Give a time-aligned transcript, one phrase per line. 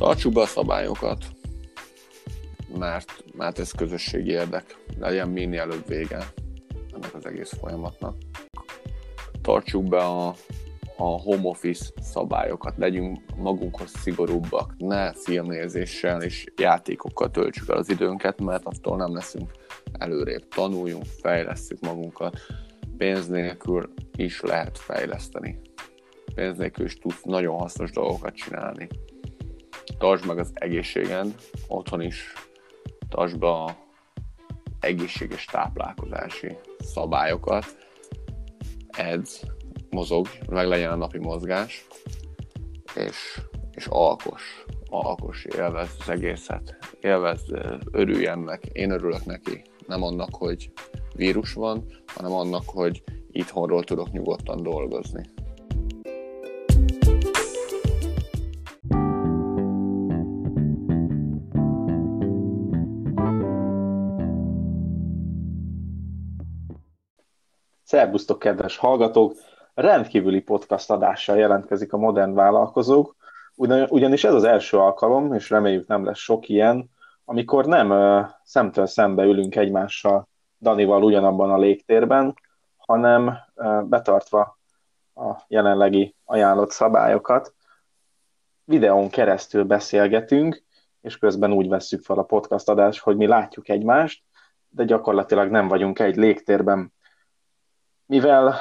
[0.00, 1.24] Tartsuk be a szabályokat,
[2.78, 4.76] mert, mert ez közösségi érdek.
[4.98, 6.32] Legyen minél előbb vége
[6.94, 8.16] ennek az egész folyamatnak.
[9.42, 10.28] Tartsuk be a,
[10.96, 18.40] a home office szabályokat, legyünk magunkhoz szigorúbbak, ne filmnézéssel és játékokkal töltsük el az időnket,
[18.40, 19.50] mert attól nem leszünk
[19.98, 20.48] előrébb.
[20.48, 22.36] Tanuljunk, fejlesztjük magunkat,
[22.96, 25.60] pénz nélkül is lehet fejleszteni.
[26.34, 28.88] Pénz nélkül is tudsz nagyon hasznos dolgokat csinálni.
[29.98, 31.34] Tartsd meg az egészséged,
[31.68, 32.32] otthon is
[33.08, 33.76] tartsd be a
[34.80, 37.64] egészséges táplálkozási szabályokat,
[38.88, 39.42] edz,
[39.90, 41.86] mozog, meg legyen a napi mozgás,
[42.94, 47.42] és, és alkos, alkos, élvez az egészet, élvez,
[47.90, 50.72] örüljen meg, én örülök neki, nem annak, hogy
[51.14, 55.22] vírus van, hanem annak, hogy itthonról tudok nyugodtan dolgozni.
[67.90, 69.32] Szerbusztok, kedves hallgatók!
[69.74, 73.16] Rendkívüli podcast adással jelentkezik a modern vállalkozók,
[73.88, 76.90] ugyanis ez az első alkalom, és reméljük nem lesz sok ilyen,
[77.24, 77.92] amikor nem
[78.44, 80.28] szemtől szembe ülünk egymással
[80.60, 82.34] Danival ugyanabban a légtérben,
[82.76, 83.38] hanem
[83.82, 84.58] betartva
[85.14, 87.54] a jelenlegi ajánlott szabályokat,
[88.64, 90.62] videón keresztül beszélgetünk,
[91.00, 94.22] és közben úgy vesszük fel a podcast adást, hogy mi látjuk egymást,
[94.68, 96.92] de gyakorlatilag nem vagyunk egy légtérben.
[98.10, 98.54] Mivel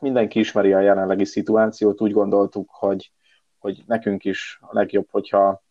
[0.00, 3.12] mindenki ismeri a jelenlegi szituációt, úgy gondoltuk, hogy,
[3.58, 5.62] hogy nekünk is a legjobb, hogyha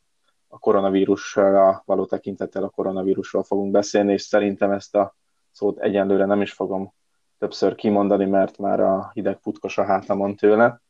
[0.47, 5.15] a koronavírusra való tekintettel a koronavírusról fogunk beszélni, és szerintem ezt a
[5.51, 6.93] szót egyenlőre nem is fogom
[7.37, 10.81] többször kimondani, mert már a hideg putkos a hátamon tőle.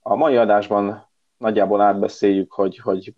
[0.00, 3.14] A mai adásban nagyjából átbeszéljük, hogy, hogy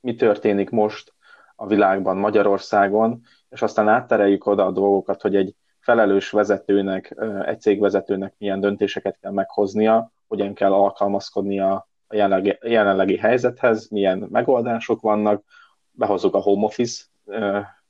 [0.00, 1.14] mi történik most
[1.56, 8.34] a világban, Magyarországon, és aztán áttereljük oda a dolgokat, hogy egy felelős vezetőnek, egy cégvezetőnek
[8.38, 11.72] milyen döntéseket kell meghoznia, hogyan kell alkalmazkodnia
[12.08, 15.44] a jelenlegi, jelenlegi helyzethez, milyen megoldások vannak,
[15.90, 17.04] behozzuk a home office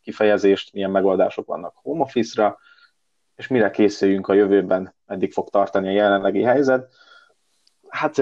[0.02, 2.58] kifejezést, milyen megoldások vannak home office-ra,
[3.36, 6.92] és mire készüljünk a jövőben, eddig fog tartani a jelenlegi helyzet.
[7.88, 8.16] Hát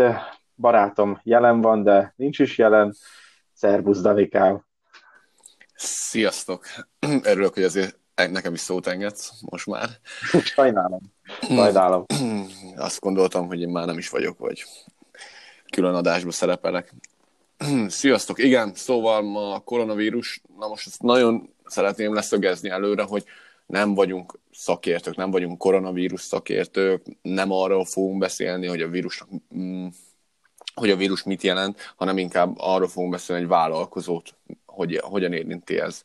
[0.56, 2.94] barátom jelen van, de nincs is jelen.
[3.52, 4.64] Szerbusz, Davikám!
[5.74, 6.66] Sziasztok!
[7.30, 9.88] Örülök, hogy azért nekem is szót engedsz most már.
[10.42, 11.00] Sajnálom.
[11.40, 12.04] Sajnálom.
[12.76, 14.64] Azt gondoltam, hogy én már nem is vagyok, vagy
[15.70, 16.94] külön adásba szerepelek.
[17.88, 18.38] Sziasztok!
[18.38, 23.24] Igen, szóval ma a koronavírus, na most ezt nagyon szeretném leszögezni előre, hogy
[23.66, 29.86] nem vagyunk szakértők, nem vagyunk koronavírus szakértők, nem arról fogunk beszélni, hogy a vírusnak mm,
[30.74, 34.34] hogy a vírus mit jelent, hanem inkább arról fogunk beszélni, hogy vállalkozót,
[34.66, 36.02] hogy hogyan érinti ez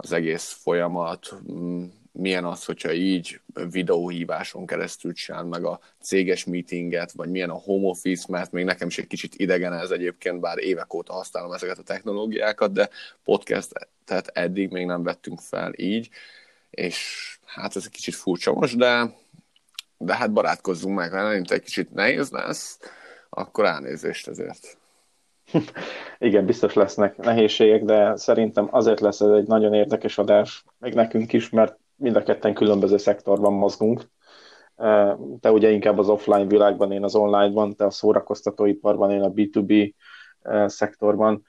[0.00, 7.12] az egész folyamat, mm, milyen az, hogyha így videóhíváson keresztül csinál meg a céges meetinget,
[7.12, 10.58] vagy milyen a home office, mert még nekem is egy kicsit idegen ez egyébként, bár
[10.58, 12.88] évek óta használom ezeket a technológiákat, de
[13.24, 13.72] podcast
[14.04, 16.08] tehát eddig még nem vettünk fel így,
[16.70, 19.14] és hát ez egy kicsit furcsa most, de,
[19.96, 22.78] de hát barátkozzunk meg, ha nem egy kicsit nehéz lesz,
[23.28, 24.76] akkor elnézést ezért.
[26.18, 31.32] Igen, biztos lesznek nehézségek, de szerintem azért lesz ez egy nagyon érdekes adás, meg nekünk
[31.32, 34.02] is, mert mind a ketten különböző szektorban mozgunk.
[35.40, 39.92] Te ugye inkább az offline világban, én az online-ban, te a szórakoztatóiparban, én a B2B
[40.66, 41.44] szektorban.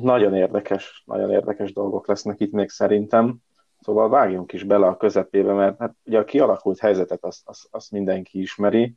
[0.00, 3.36] Nagyon érdekes, nagyon érdekes dolgok lesznek itt még szerintem.
[3.80, 7.90] Szóval vágjunk is bele a közepébe, mert hát ugye a kialakult helyzetet azt, azt, azt
[7.90, 8.94] mindenki ismeri,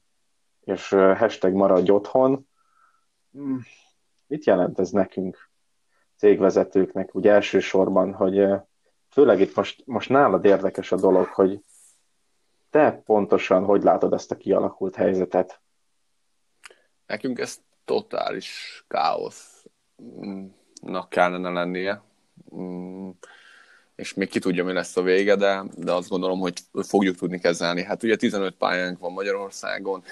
[0.63, 2.47] és hashtag maradj otthon.
[4.27, 5.49] Mit jelent ez nekünk,
[6.15, 8.47] cégvezetőknek, úgy elsősorban, hogy
[9.09, 11.63] főleg itt most, most nálad érdekes a dolog, hogy
[12.69, 15.61] te pontosan hogy látod ezt a kialakult helyzetet?
[17.05, 19.69] Nekünk ez totális káosznak
[21.09, 22.01] kellene lennie,
[22.55, 23.09] mm,
[23.95, 27.39] és még ki tudja, mi lesz a vége, de, de azt gondolom, hogy fogjuk tudni
[27.39, 27.83] kezelni.
[27.83, 30.03] Hát ugye 15 pályánk van Magyarországon,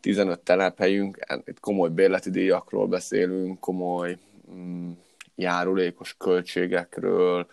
[0.00, 4.18] 15 telephelyünk, itt komoly bérleti díjakról beszélünk, komoly
[4.50, 4.90] mm,
[5.34, 7.46] járulékos költségekről,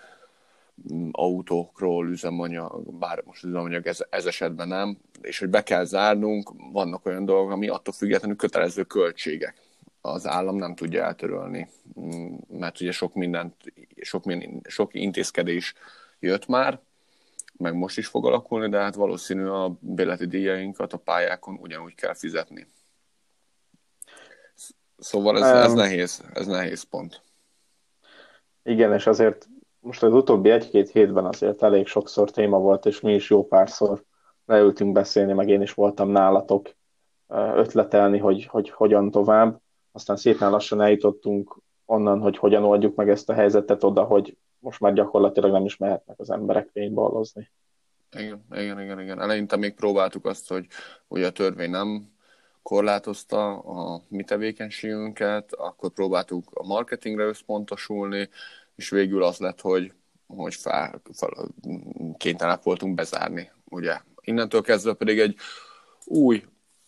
[0.93, 6.51] mm, autókról, üzemanyag, bár most üzemanyag ez, ez esetben nem, és hogy be kell zárnunk,
[6.71, 9.55] vannak olyan dolgok, ami attól függetlenül kötelező költségek.
[10.01, 11.69] Az állam nem tudja eltörölni,
[11.99, 13.55] mm, mert ugye sok mindent,
[14.01, 14.23] sok,
[14.63, 15.73] sok intézkedés
[16.19, 16.79] jött már,
[17.57, 22.13] meg most is fog alakulni, de hát valószínű a béleti díjainkat a pályákon ugyanúgy kell
[22.13, 22.67] fizetni.
[24.97, 27.21] Szóval ez, ez, nehéz, ez nehéz pont.
[28.63, 29.47] Igen, és azért
[29.79, 34.03] most az utóbbi egy-két hétben azért elég sokszor téma volt, és mi is jó párszor
[34.45, 36.69] leültünk beszélni, meg én is voltam nálatok
[37.55, 39.61] ötletelni, hogy, hogy hogyan tovább.
[39.91, 44.80] Aztán szépen lassan eljutottunk onnan, hogy hogyan oldjuk meg ezt a helyzetet oda, hogy most
[44.80, 47.51] már gyakorlatilag nem is mehetnek az emberek fényballozni.
[48.12, 49.21] Igen, igen, igen, igen.
[49.21, 50.68] Eleinte még próbáltuk azt, hogy
[51.07, 52.12] ugye a törvény nem
[52.62, 58.30] korlátozta a mi tevékenységünket, akkor próbáltuk a marketingre összpontosulni,
[58.75, 59.94] és végül az lett, hogy,
[60.27, 61.48] hogy fel, fel,
[62.18, 64.00] kénytelenek voltunk bezárni, ugye.
[64.21, 65.36] Innentől kezdve pedig egy
[66.06, 66.44] új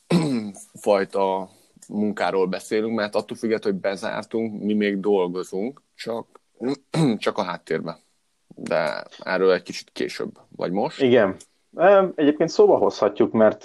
[0.73, 1.49] fajta
[1.87, 6.39] munkáról beszélünk, mert attól függetlenül, hogy bezártunk, mi még dolgozunk, csak,
[7.17, 7.95] csak a háttérben.
[8.47, 11.01] De erről egy kicsit később, vagy most?
[11.01, 11.35] Igen.
[12.15, 13.63] Egyébként szóba hozhatjuk, mert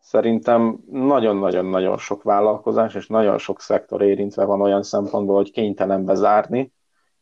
[0.00, 6.72] szerintem nagyon-nagyon-nagyon sok vállalkozás és nagyon sok szektor érintve van olyan szempontból, hogy kénytelen bezárni,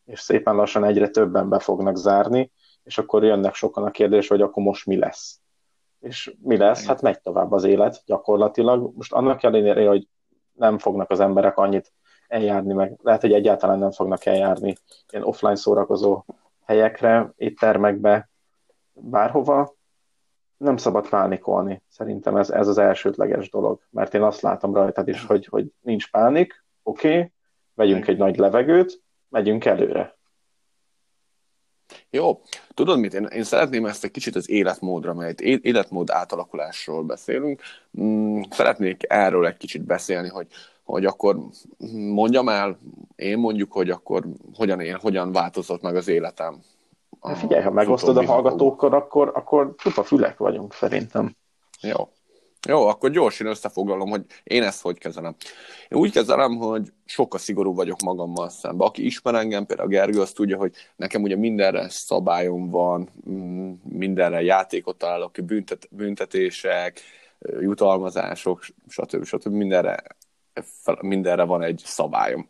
[0.05, 2.52] és szépen lassan egyre többen be fognak zárni,
[2.82, 5.40] és akkor jönnek sokan a kérdés, hogy akkor most mi lesz.
[6.00, 6.87] És mi lesz?
[6.87, 8.93] Hát megy tovább az élet gyakorlatilag.
[8.96, 10.08] Most annak ellenére, hogy
[10.52, 11.93] nem fognak az emberek annyit
[12.29, 14.77] eljárni, meg lehet, hogy egyáltalán nem fognak eljárni
[15.11, 16.25] ilyen offline szórakozó
[16.65, 18.31] helyekre, éttermekbe,
[18.93, 19.77] bárhova,
[20.57, 21.83] nem szabad pánikolni.
[21.89, 26.11] Szerintem ez, ez az elsődleges dolog, mert én azt látom rajtad is, hogy, hogy nincs
[26.11, 27.33] pánik, oké, okay,
[27.75, 30.17] vegyünk egy nagy levegőt, megyünk előre.
[32.11, 32.41] Jó,
[32.75, 37.63] tudod mit, én, én szeretném ezt egy kicsit az életmódra, mert életmód átalakulásról beszélünk.
[38.01, 40.47] Mm, szeretnék erről egy kicsit beszélni, hogy,
[40.88, 41.38] hogy akkor
[41.93, 42.79] mondjam el,
[43.17, 44.25] én mondjuk, hogy akkor
[44.55, 46.61] hogyan, él, hogyan változott meg az életem.
[47.20, 51.37] A Figyelj, ha megosztod a hallgatókkal, akkor, akkor csupa fülek vagyunk szerintem.
[51.81, 52.08] Jó.
[52.69, 55.35] Jó, akkor gyorsan összefoglalom, hogy én ezt hogy kezelem.
[55.88, 58.87] Én úgy kezelem, hogy sokkal szigorú vagyok magammal szemben.
[58.87, 64.43] Aki ismer engem, például Gergő, azt tudja, hogy nekem ugye mindenre szabályom van, mm, mindenre
[64.43, 67.00] játékot találok büntet, büntetések,
[67.61, 69.25] jutalmazások, stb.
[69.25, 69.52] stb.
[69.52, 70.02] Mindenre,
[71.00, 72.49] mindenre van egy szabályom.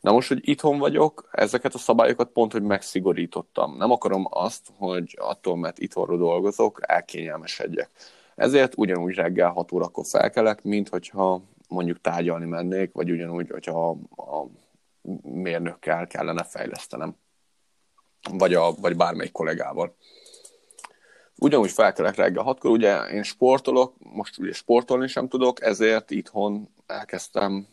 [0.00, 3.76] Na most, hogy itthon vagyok, ezeket a szabályokat pont, hogy megszigorítottam.
[3.76, 7.90] Nem akarom azt, hogy attól, mert itthonról dolgozok, elkényelmesedjek
[8.34, 14.46] ezért ugyanúgy reggel 6 órakor felkelek, mint hogyha mondjuk tárgyalni mennék, vagy ugyanúgy, hogyha a
[15.22, 17.16] mérnökkel kellene fejlesztenem,
[18.32, 19.96] vagy, a, vagy bármelyik kollégával.
[21.38, 27.66] Ugyanúgy felkelek reggel hatkor, ugye én sportolok, most ugye sportolni sem tudok, ezért itthon elkezdtem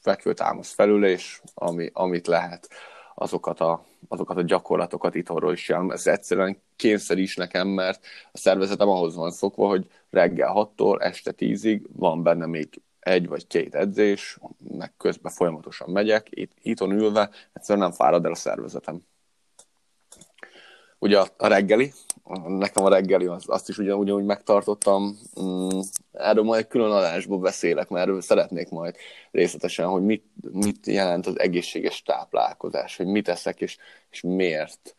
[0.00, 2.68] fekvőtámasz felülés, ami, amit lehet
[3.14, 5.90] azokat a, azokat a gyakorlatokat itthonról is csinálom.
[5.90, 11.32] Ez egyszerűen kényszer is nekem, mert a szervezetem ahhoz van szokva, hogy reggel 6-tól este
[11.36, 14.38] 10-ig van benne még egy vagy két edzés,
[14.68, 19.00] meg közben folyamatosan megyek, itt, itthon ülve, egyszerűen nem fárad el a szervezetem.
[20.98, 21.92] Ugye a reggeli,
[22.46, 25.18] nekem a reggeli, az, azt is ugyan, ugyanúgy megtartottam.
[25.40, 25.68] Mm,
[26.12, 28.96] erről majd külön adásból beszélek, mert erről szeretnék majd
[29.30, 33.76] részletesen, hogy mit, mit jelent az egészséges táplálkozás, hogy mit eszek és,
[34.10, 34.94] és miért.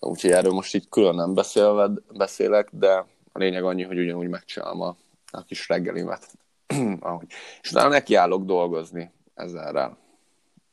[0.00, 2.92] Úgyhogy erről most így külön nem beszélve, beszélek, de
[3.32, 4.96] a lényeg annyi, hogy ugyanúgy megcsinálom a,
[5.30, 6.26] a kis reggelimet.
[7.00, 7.26] Ahogy.
[7.62, 9.98] És utána nekiállok dolgozni ezzel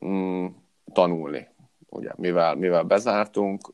[0.06, 0.46] mm,
[0.94, 1.48] tanulni.
[1.90, 3.74] Ugye, mivel, mivel bezártunk,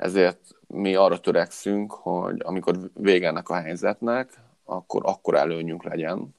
[0.00, 4.32] ezért mi arra törekszünk, hogy amikor vége ennek a helyzetnek,
[4.64, 6.34] akkor, akkor előnyünk legyen,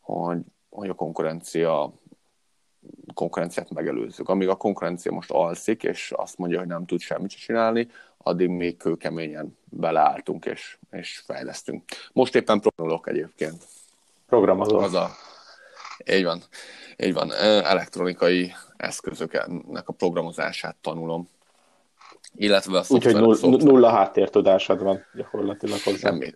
[0.00, 0.40] hogy,
[0.70, 1.92] hogy a konkurencia
[3.14, 4.28] konkurenciát megelőzzük.
[4.28, 7.88] Amíg a konkurencia most alszik, és azt mondja, hogy nem tud semmit csinálni,
[8.18, 11.82] addig még kőkeményen beleálltunk, és, és fejlesztünk.
[12.12, 13.64] Most éppen programolok egyébként.
[14.26, 14.78] Programozó.
[14.78, 15.10] Az a,
[16.12, 16.42] így van.
[16.96, 17.32] Így van.
[17.62, 21.28] Elektronikai eszközöknek a programozását tanulom
[22.34, 26.08] illetve a Úgyhogy null, nulla háttértudásod van gyakorlatilag hozzá.
[26.08, 26.34] Semmi.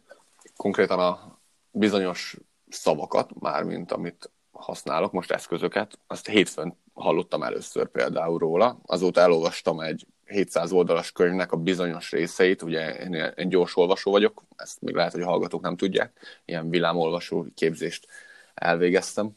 [0.56, 1.38] Konkrétan a
[1.70, 2.36] bizonyos
[2.68, 10.06] szavakat, mármint amit használok, most eszközöket, azt hétfőn hallottam először például róla, azóta elolvastam egy
[10.24, 15.12] 700 oldalas könyvnek a bizonyos részeit, ugye én, én gyors olvasó vagyok, ezt még lehet,
[15.12, 18.06] hogy a hallgatók nem tudják, ilyen villámolvasó képzést
[18.54, 19.36] elvégeztem,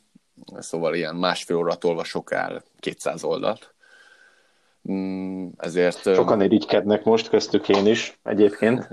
[0.60, 3.74] szóval ilyen másfél órát olvasok el 200 oldalt,
[5.58, 6.02] ezért...
[6.02, 8.90] Sokan irigykednek most, köztük én is egyébként.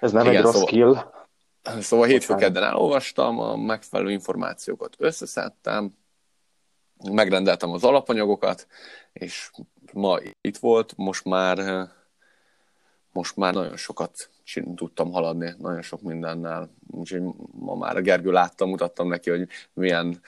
[0.00, 0.96] Ez nem Igen, egy rossz szóval, skill.
[1.80, 5.96] Szóval hétfő kedden elolvastam, a megfelelő információkat összeszedtem,
[7.10, 8.66] megrendeltem az alapanyagokat,
[9.12, 9.50] és
[9.92, 11.88] ma itt volt, most már
[13.14, 14.30] most már nagyon sokat
[14.74, 16.70] tudtam haladni, nagyon sok mindennel.
[16.90, 20.20] Úgyhogy ma már a Gergő láttam, mutattam neki, hogy milyen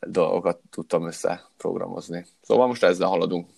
[0.00, 2.26] dolgokat tudtam összeprogramozni.
[2.40, 3.48] Szóval most ezzel haladunk.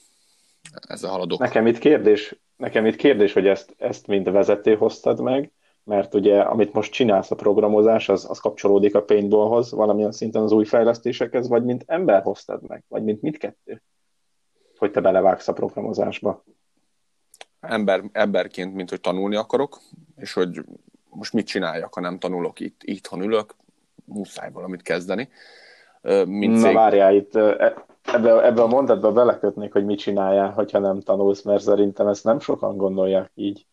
[0.89, 1.39] Ezzel haladok.
[1.39, 5.53] Nekem itt kérdés, nekem itt kérdés hogy ezt, ezt mind vezető hoztad meg,
[5.85, 10.53] mert ugye amit most csinálsz a programozás, az, az kapcsolódik a paintballhoz, valamilyen szinten az
[10.53, 13.83] új fejlesztésekhez, vagy mint ember hoztad meg, vagy mint mindkettő?
[14.77, 16.45] Hogy te belevágsz a programozásba?
[17.61, 19.79] Ember, emberként, mint hogy tanulni akarok,
[20.17, 20.65] és hogy
[21.11, 23.55] most mit csináljak, ha nem tanulok itt, itthon ülök,
[24.05, 25.29] muszáj valamit kezdeni.
[26.25, 26.75] Mint Na cég...
[26.75, 31.63] várjál, itt e, ebbe, ebbe a mondatba belekötnék, hogy mit csináljál, hogyha nem tanulsz, mert
[31.63, 33.67] szerintem ezt nem sokan gondolják így.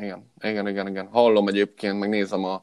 [0.00, 1.06] Igen, igen, igen, igen.
[1.06, 2.62] Hallom egyébként, meg nézem a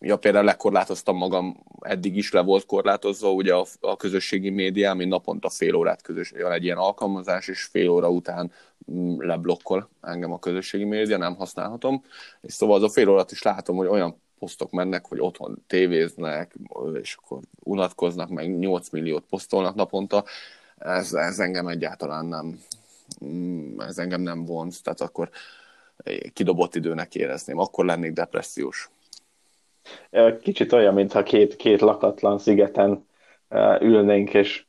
[0.00, 5.04] ja, például lekorlátoztam magam, eddig is le volt korlátozva, ugye a, a közösségi média, ami
[5.04, 8.52] naponta fél órát közös, van egy ilyen alkalmazás, és fél óra után
[8.92, 12.04] mm, leblokkol engem a közösségi média, nem használhatom,
[12.40, 16.54] és szóval az a fél órát is látom, hogy olyan posztok mennek, hogy otthon tévéznek,
[17.00, 20.24] és akkor unatkoznak, meg 8 milliót posztolnak naponta,
[20.78, 22.60] ez, ez engem egyáltalán nem,
[23.24, 25.30] mm, ez engem nem vonz, tehát akkor
[26.32, 28.90] kidobott időnek érezném, akkor lennék depressziós.
[30.40, 33.06] Kicsit olyan, mintha két, két lakatlan szigeten
[33.80, 34.64] ülnénk, és,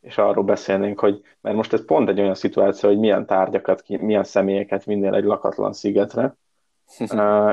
[0.00, 4.24] és arról beszélnénk, hogy, mert most ez pont egy olyan szituáció, hogy milyen tárgyakat, milyen
[4.24, 6.36] személyeket vinnél egy lakatlan szigetre,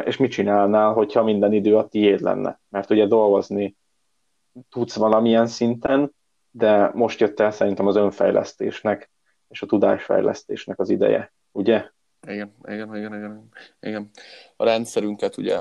[0.05, 2.59] és mit csinálnál, hogyha minden idő a tiéd lenne?
[2.69, 3.77] Mert ugye dolgozni
[4.69, 6.13] tudsz valamilyen szinten,
[6.51, 9.11] de most jött el szerintem az önfejlesztésnek
[9.49, 11.85] és a tudásfejlesztésnek az ideje, ugye?
[12.27, 14.09] Igen, igen, igen, igen, igen.
[14.55, 15.57] A rendszerünket ugye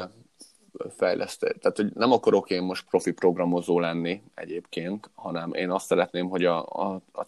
[0.96, 1.58] fejleszteni.
[1.58, 6.44] Tehát, hogy nem akarok én most profi programozó lenni egyébként, hanem én azt szeretném, hogy
[6.44, 7.24] a, a, a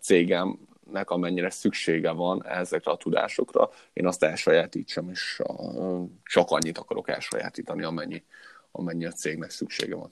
[0.90, 5.54] cégemnek amennyire szüksége van ezekre a tudásokra, én azt elsajátítsam, és a,
[6.25, 8.23] csak annyit akarok elsajátítani, amennyi,
[8.73, 10.11] amennyi a cégnek szüksége van.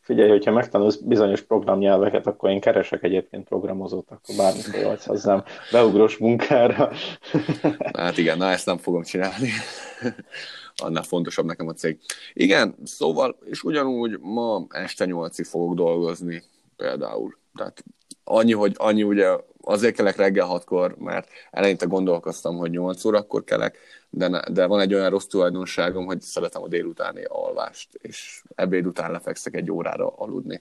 [0.00, 6.16] Figyelj, hogyha megtanulsz bizonyos programnyelveket, akkor én keresek egyébként programozót, akkor bármikor jöhetsz hozzám beugros
[6.18, 6.90] munkára.
[7.98, 9.48] Hát igen, na ezt nem fogom csinálni.
[10.84, 11.98] Annál fontosabb nekem a cég.
[12.32, 16.42] Igen, szóval, és ugyanúgy ma este nyolcig fogok dolgozni
[16.76, 17.38] például.
[17.54, 17.84] Tehát
[18.24, 23.78] annyi, hogy annyi ugye azért kelek reggel hatkor, mert eleinte gondolkoztam, hogy 8 órakor kelek,
[24.10, 28.86] de, ne, de van egy olyan rossz tulajdonságom, hogy szeretem a délutáni alvást, és ebéd
[28.86, 30.60] után lefekszek egy órára aludni.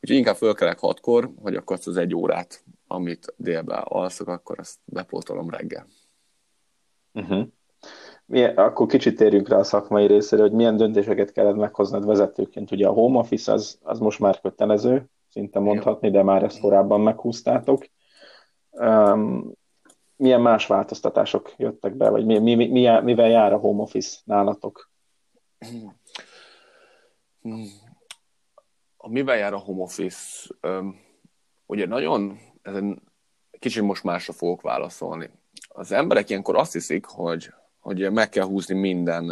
[0.00, 5.50] Úgyhogy inkább fölkelek hatkor, hogy akkor az egy órát, amit délben alszok, akkor azt bepótolom
[5.50, 5.86] reggel.
[7.14, 7.46] Uh-huh.
[8.26, 12.70] Milyen, akkor kicsit térjünk rá a szakmai részére, hogy milyen döntéseket kellett meghoznod vezetőként.
[12.70, 17.00] Ugye a home office az, az most már kötelező, szinte mondhatni, de már ezt korábban
[17.00, 17.84] meghúztátok.
[18.72, 19.52] Um,
[20.16, 24.90] milyen más változtatások jöttek be, vagy mi, mi, mi, mivel jár a home office nálatok?
[29.08, 30.48] Mivel jár a home office?
[31.66, 33.02] Ugye nagyon, ezen
[33.58, 35.30] kicsit most másra fogok válaszolni.
[35.68, 39.24] Az emberek ilyenkor azt hiszik, hogy, hogy meg kell húzni minden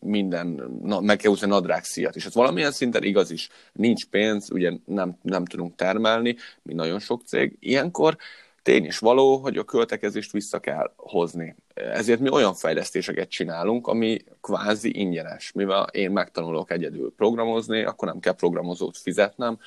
[0.00, 3.48] minden, na, meg kell húzni a nadrágszíjat, és ez valamilyen szinten igaz is.
[3.72, 7.56] Nincs pénz, ugye nem, nem tudunk termelni, mi nagyon sok cég.
[7.60, 8.16] Ilyenkor
[8.62, 11.56] tény is való, hogy a költekezést vissza kell hozni.
[11.74, 15.52] Ezért mi olyan fejlesztéseket csinálunk, ami kvázi ingyenes.
[15.52, 19.58] Mivel én megtanulok egyedül programozni, akkor nem kell programozót fizetnem,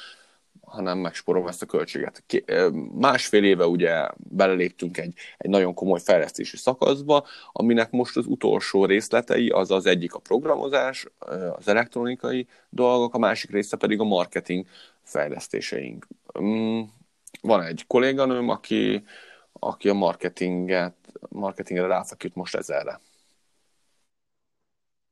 [0.69, 2.23] hanem megsporolom ezt a költséget.
[2.93, 9.49] Másfél éve ugye beleléptünk egy, egy nagyon komoly fejlesztési szakaszba, aminek most az utolsó részletei,
[9.49, 11.05] az az egyik a programozás,
[11.55, 14.65] az elektronikai dolgok, a másik része pedig a marketing
[15.03, 16.07] fejlesztéseink.
[16.41, 16.81] Mm,
[17.41, 19.03] van egy kolléganőm, aki,
[19.53, 20.95] aki a marketinget,
[21.29, 22.99] marketingre ráfeküdt most ezerre.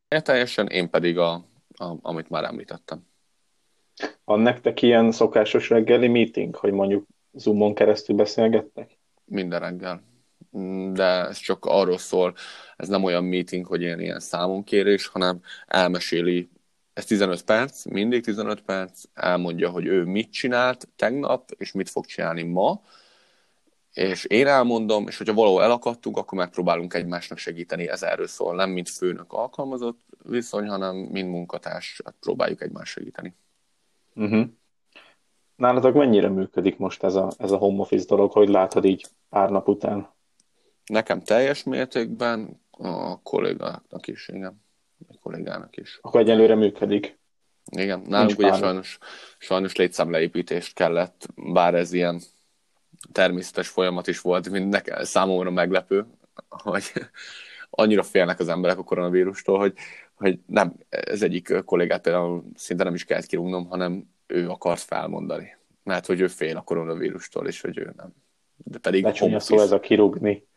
[0.07, 1.31] Teljesen, én pedig a,
[1.77, 3.05] a, amit már említettem.
[4.25, 8.97] Van nektek ilyen szokásos reggeli meeting, hogy mondjuk Zoomon keresztül beszélgettek?
[9.25, 10.03] Minden reggel.
[10.93, 12.35] De ez csak arról szól,
[12.75, 16.49] ez nem olyan meeting, hogy ilyen, ilyen számonkérés, hanem elmeséli,
[16.93, 22.05] ez 15 perc, mindig 15 perc, elmondja, hogy ő mit csinált tegnap, és mit fog
[22.05, 22.81] csinálni ma,
[23.93, 28.69] és én elmondom, és hogyha valahol elakadtunk, akkor megpróbálunk egymásnak segíteni, ez erről szól, nem
[28.69, 33.35] mint főnök alkalmazott viszony, hanem mint munkatárs, hát próbáljuk egymást segíteni.
[34.17, 34.45] Uh-huh.
[35.55, 39.49] Nálatok mennyire működik most ez a, ez a home office dolog, hogy látod így pár
[39.49, 40.09] nap után?
[40.85, 44.61] Nekem teljes mértékben, a kollégának is, igen.
[45.07, 45.99] A kollégának is.
[46.01, 47.19] Akkor egyelőre működik.
[47.71, 48.97] Igen, nálunk ugye sajnos,
[49.37, 52.21] sajnos létszámleépítést kellett, bár ez ilyen
[53.11, 56.05] természetes folyamat is volt, mint nekem, számomra meglepő,
[56.49, 56.91] hogy
[57.69, 59.73] annyira félnek az emberek a koronavírustól, hogy
[60.17, 65.55] hogy nem, ez egyik kollégát például szinte nem is kellett kirúgnom, hanem ő akart felmondani.
[65.83, 68.13] Mert hogy ő fél a koronavírustól, és hogy ő nem.
[68.55, 70.47] De pedig Lecsúnya szó ez a kirúgni.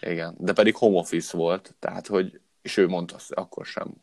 [0.00, 3.94] Igen, de pedig home office volt, tehát hogy, és ő mondta azt, akkor sem,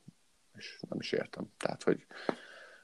[0.58, 1.52] és nem is értem.
[1.58, 2.06] Tehát, hogy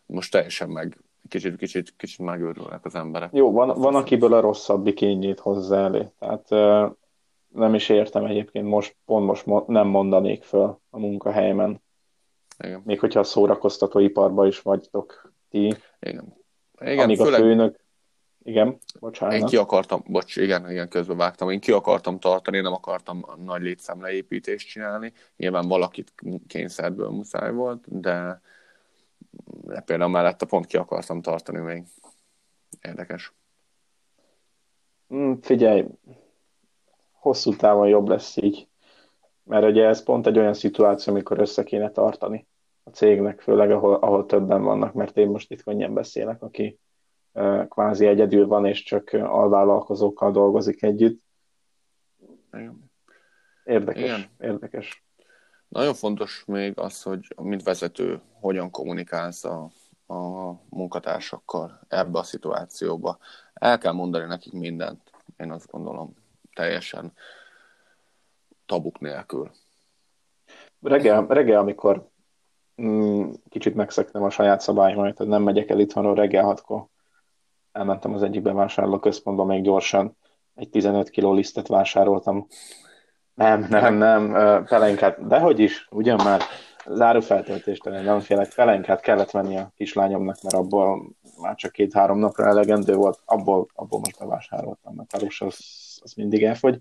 [0.05, 0.97] most teljesen meg,
[1.29, 3.29] kicsit, kicsit, kicsit megőrülnek az emberek.
[3.33, 6.07] Jó, van, van akiből a rosszabb kényét hozzá elé.
[6.19, 6.49] Tehát
[7.47, 11.83] nem is értem egyébként, most pont most nem mondanék föl a munkahelyemen.
[12.57, 12.81] Igen.
[12.85, 15.73] Még hogyha a szórakoztatóiparban is vagytok ti.
[15.99, 16.33] Igen.
[16.81, 17.41] Igen, Amíg főleg...
[17.41, 17.85] a főnök
[18.45, 19.35] igen, bocsánat.
[19.35, 23.61] Én ki akartam, bocs, igen, igen, közben vágtam, én ki akartam tartani, nem akartam nagy
[23.61, 25.13] létszámleépítést csinálni.
[25.35, 26.13] Nyilván valakit
[26.47, 28.41] kényszerből muszáj volt, de,
[29.61, 31.83] de például mellett a pont ki akartam tartani még.
[32.81, 33.33] Érdekes.
[35.13, 35.85] Mm, figyelj,
[37.11, 38.67] hosszú távon jobb lesz így.
[39.45, 42.47] Mert ugye ez pont egy olyan szituáció, amikor össze kéne tartani
[42.83, 46.79] a cégnek, főleg ahol, ahol többen vannak, mert én most itt könnyen beszélek, aki
[47.67, 51.23] kvázi egyedül van, és csak alvállalkozókkal dolgozik együtt.
[52.51, 52.91] Igen.
[53.65, 54.25] Érdekes, Igen.
[54.39, 55.03] érdekes.
[55.67, 59.69] Nagyon fontos még az, hogy mint vezető hogyan kommunikálsz a,
[60.07, 63.17] a munkatársakkal ebbe a szituációba.
[63.53, 66.13] El kell mondani nekik mindent, én azt gondolom,
[66.53, 67.13] teljesen
[68.65, 69.51] tabuk nélkül.
[70.81, 72.09] Reggel, reggel amikor
[72.81, 76.85] mm, kicsit megszektem a saját szabályomat, hogy nem megyek el itthonról reggel hatkor,
[77.71, 80.17] elmentem az egyik bevásárlóközpontba, még gyorsan
[80.55, 82.47] egy 15 kiló lisztet vásároltam.
[83.33, 86.41] Nem, nem, nem, felenkát, dehogy is, ugyan már
[86.87, 91.09] zárófeltöltést nem félek, felenkát kellett venni a kislányomnak, mert abból
[91.41, 95.57] már csak két-három napra elegendő volt, abból, abból most bevásároltam, mert a az,
[96.03, 96.79] az mindig elfogy.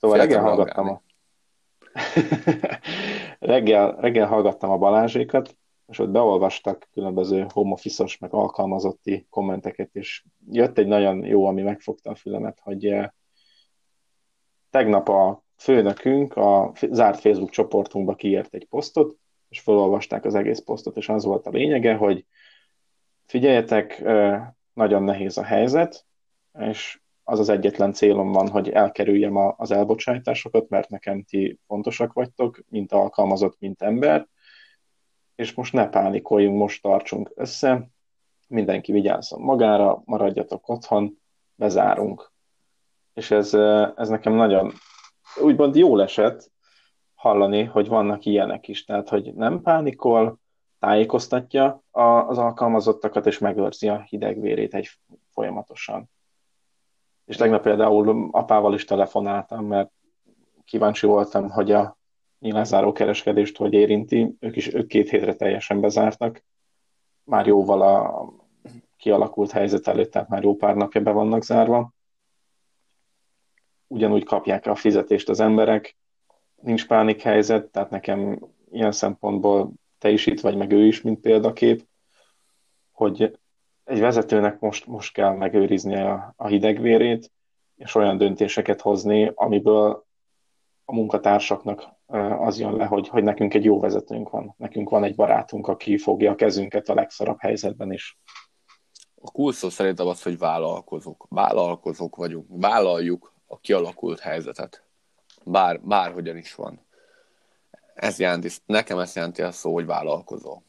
[0.00, 1.00] Szóval reggel hallgattam a...
[3.38, 10.24] reggel, reggel hallgattam a Balázsékat, és ott beolvastak különböző home office meg alkalmazotti kommenteket, és
[10.50, 13.08] jött egy nagyon jó, ami megfogta a fülemet, hogy eh,
[14.70, 19.16] tegnap a főnökünk a zárt Facebook csoportunkba kiírt egy posztot,
[19.48, 22.26] és felolvasták az egész posztot, és az volt a lényege, hogy
[23.26, 26.06] figyeljetek, eh, nagyon nehéz a helyzet,
[26.58, 32.60] és az az egyetlen célom van, hogy elkerüljem az elbocsájtásokat, mert nekem ti fontosak vagytok,
[32.68, 34.28] mint alkalmazott, mint ember,
[35.34, 37.88] és most ne pánikoljunk, most tartsunk össze,
[38.48, 41.20] mindenki vigyázzon magára, maradjatok otthon,
[41.54, 42.32] bezárunk.
[43.14, 43.54] És ez,
[43.96, 44.72] ez nekem nagyon
[45.42, 46.50] úgymond jól esett
[47.14, 50.38] hallani, hogy vannak ilyenek is, tehát hogy nem pánikol,
[50.78, 54.88] tájékoztatja az alkalmazottakat, és megőrzi a hidegvérét egy
[55.32, 56.10] folyamatosan.
[57.26, 59.90] És tegnap például apával is telefonáltam, mert
[60.64, 61.96] kíváncsi voltam, hogy a
[62.38, 64.36] nyilázáró kereskedést hogy érinti.
[64.40, 66.44] Ők is ők két hétre teljesen bezártak.
[67.24, 68.28] Már jóval a
[68.96, 71.92] kialakult helyzet előtt, tehát már jó pár napja be vannak zárva.
[73.86, 75.96] Ugyanúgy kapják a fizetést az emberek,
[76.62, 78.38] nincs pánik helyzet, tehát nekem
[78.70, 81.86] ilyen szempontból te is itt vagy, meg ő is, mint példakép,
[82.90, 83.38] hogy
[83.86, 87.32] egy vezetőnek most, most kell megőriznie a, a hidegvérét,
[87.76, 90.06] és olyan döntéseket hozni, amiből
[90.84, 91.84] a munkatársaknak
[92.38, 94.54] az jön le, hogy, hogy nekünk egy jó vezetőnk van.
[94.58, 98.18] Nekünk van egy barátunk, aki fogja a kezünket a legszarabb helyzetben is.
[99.20, 101.26] A kulszó szerintem az, hogy vállalkozók.
[101.28, 102.46] Vállalkozók vagyunk.
[102.48, 104.84] Vállaljuk a kialakult helyzetet.
[105.44, 106.86] Bár, bárhogyan is van.
[107.94, 110.62] Ez jelenti, nekem ezt jelenti a szó, hogy vállalkozó.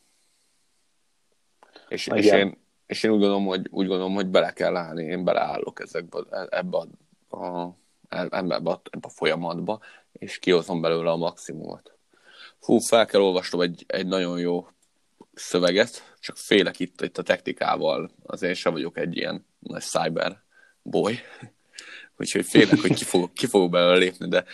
[1.90, 5.23] És, és, én, és én úgy gondolom, hogy, úgy gondolom, hogy bele kell állni, én
[5.23, 6.88] beleállok ezekbe, ebbe a,
[7.38, 7.78] a,
[8.10, 9.80] ebbe, a, ebbe a folyamatba,
[10.12, 11.97] és kihozom belőle a maximumot.
[12.60, 14.67] Hú, fel kell olvasnom egy, egy nagyon jó
[15.34, 20.41] szöveget, csak félek itt, itt a technikával, azért sem vagyok egy ilyen nagy cyber
[20.82, 21.19] boy,
[22.17, 24.45] úgyhogy félek, hogy ki fogok, ki fogok belőle lépni, de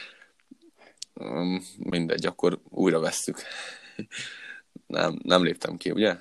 [1.14, 3.38] um, mindegy, akkor újra vesszük.
[4.88, 6.18] nem, nem léptem ki, ugye?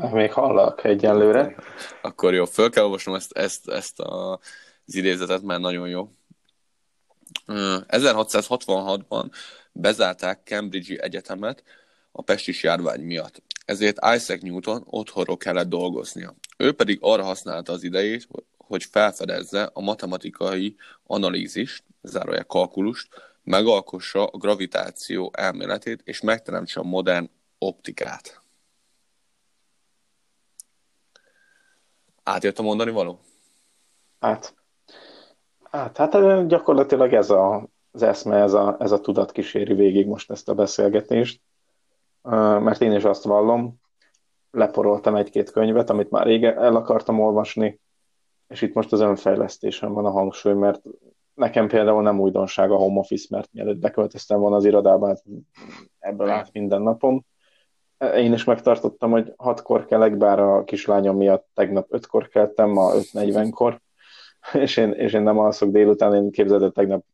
[0.00, 1.54] Még hallak egyenlőre.
[2.02, 4.32] Akkor jó, föl kell olvasnom ezt, ezt, ezt a,
[4.86, 6.08] az idézetet, mert nagyon jó.
[7.46, 9.30] 1666-ban
[9.72, 11.62] bezárták Cambridge-i egyetemet
[12.12, 13.42] a pestis járvány miatt.
[13.64, 16.34] Ezért Isaac Newton otthonról kellett dolgoznia.
[16.56, 20.76] Ő pedig arra használta az idejét, hogy felfedezze a matematikai
[21.06, 23.08] analízist, zárója kalkulust,
[23.42, 28.43] megalkossa a gravitáció elméletét, és megteremtse a modern optikát.
[32.24, 33.18] Átjött a mondani való?
[34.18, 34.54] Át.
[35.62, 40.30] Hát, hát gyakorlatilag ez a, az eszme, ez a, ez a tudat kíséri végig most
[40.30, 41.40] ezt a beszélgetést,
[42.60, 43.80] mert én is azt vallom,
[44.50, 47.80] leporoltam egy-két könyvet, amit már régen el akartam olvasni,
[48.48, 50.82] és itt most az önfejlesztésen van a hangsúly, mert
[51.34, 55.22] nekem például nem újdonság a home office, mert mielőtt beköltöztem volna az irodába, hát
[55.98, 57.26] ebből át minden napon.
[58.16, 63.80] Én is megtartottam, hogy hatkor kelek, bár a kislányom miatt tegnap ötkor keltem, ma 5.40-kor,
[64.52, 67.04] és én, és én nem alszok délután, én képzeld, tegnap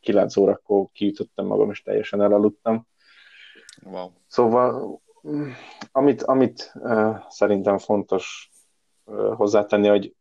[0.00, 2.86] 9 órakor kiütöttem magam, és teljesen elaludtam.
[3.82, 4.10] Wow.
[4.26, 5.00] Szóval,
[5.92, 8.50] amit, amit uh, szerintem fontos
[9.04, 10.14] uh, hozzátenni, hogy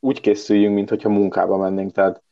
[0.00, 1.92] úgy készüljünk, mintha munkába mennénk.
[1.92, 2.22] Tehát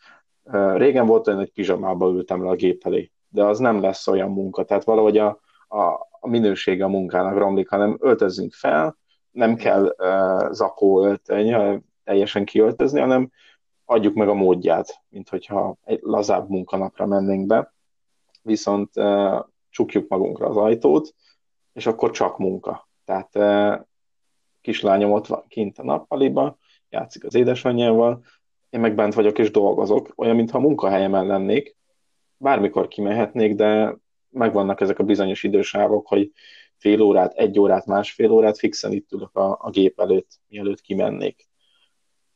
[0.42, 4.07] uh, régen volt olyan, hogy pizsamába ültem le a gép elé, de az nem lesz
[4.07, 4.64] olyan munka.
[4.64, 8.96] Tehát valahogy a, a, a minősége a munkának romlik, hanem öltözzünk fel,
[9.30, 13.30] nem kell uh, zakó öltöny, teljesen kiöltözni, hanem
[13.84, 17.74] adjuk meg a módját, mint hogyha egy lazább munkanapra mennénk be,
[18.42, 21.14] viszont uh, csukjuk magunkra az ajtót,
[21.72, 22.88] és akkor csak munka.
[23.04, 23.87] Tehát uh,
[24.60, 26.58] kislányom ott van kint a nappaliba,
[26.88, 28.24] játszik az édesanyjával,
[28.70, 31.76] én meg bent vagyok és dolgozok, olyan, mintha munkahelyemen lennék,
[32.37, 33.96] bármikor kimehetnék, de
[34.35, 36.33] megvannak ezek a bizonyos idősávok, hogy
[36.77, 41.49] fél órát, egy órát, másfél órát fixen itt ülök a, a gép előtt, mielőtt kimennék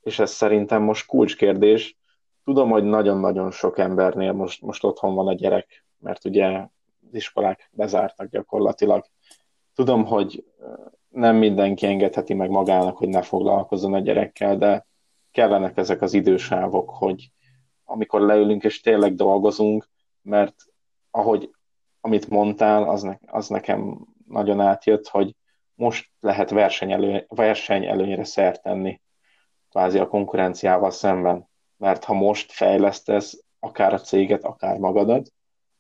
[0.09, 1.97] és ez szerintem most kulcskérdés.
[2.45, 7.71] Tudom, hogy nagyon-nagyon sok embernél most, most otthon van a gyerek, mert ugye az iskolák
[7.73, 9.05] bezártak gyakorlatilag.
[9.75, 10.45] Tudom, hogy
[11.09, 14.87] nem mindenki engedheti meg magának, hogy ne foglalkozzon a gyerekkel, de
[15.31, 17.31] kellenek ezek az idősávok, hogy
[17.85, 19.89] amikor leülünk és tényleg dolgozunk,
[20.23, 20.55] mert
[21.11, 21.51] ahogy
[22.09, 25.35] amit mondtál, az, ne, az nekem nagyon átjött, hogy
[25.75, 29.01] most lehet versenyelő, versenyelőnyre szert tenni
[29.71, 31.49] kvázi a konkurenciával szemben.
[31.77, 35.33] Mert ha most fejlesztesz akár a céget, akár magadat,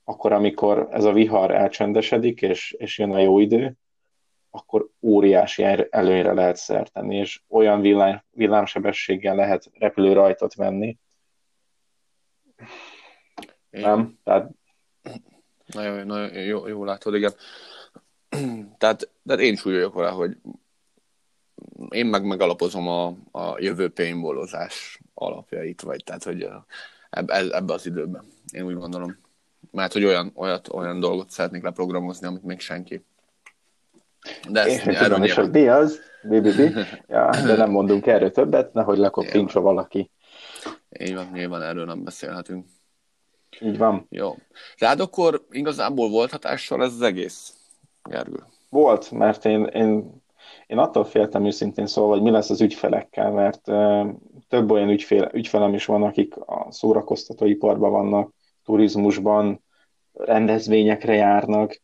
[0.04, 3.76] akkor amikor ez a vihar elcsendesedik, és, és jön a jó idő,
[4.50, 10.98] akkor óriási előnyre lehet szert tenni, és olyan villám, villámsebességgel lehet repülőrajtot venni.
[13.70, 13.80] Én...
[13.80, 14.18] Nem?
[14.24, 14.57] Tehát...
[15.72, 17.32] Nagyon, nagyon jó, jó látod, igen.
[18.78, 20.36] tehát, tehát én is úgy vagyok vele, hogy
[21.88, 26.48] én meg megalapozom a, a jövő paintballozás alapjait, vagy tehát, hogy
[27.10, 28.24] ebbe, ebbe az időben.
[28.52, 29.16] Én úgy gondolom.
[29.70, 33.04] Mert hogy olyan, olyat, olyan dolgot szeretnék leprogramozni, amit még senki.
[34.48, 36.78] De ezt Én tudom is, hogy mi az, BBB,
[37.08, 40.10] ja, de nem mondunk erről többet, nehogy lekoppintsa valaki.
[40.98, 42.66] Így van, nyilván erről nem beszélhetünk.
[43.60, 44.06] Így van.
[44.10, 44.34] Jó.
[44.78, 47.54] Rád akkor igazából volt hatással ez az egész,
[48.02, 48.44] Gergő?
[48.70, 50.20] Volt, mert én, én
[50.66, 53.60] én attól féltem őszintén szólva, hogy mi lesz az ügyfelekkel, mert
[54.48, 58.32] több olyan ügyfél, ügyfelem is van, akik a szórakoztatóiparban vannak,
[58.64, 59.64] turizmusban,
[60.12, 61.82] rendezvényekre járnak,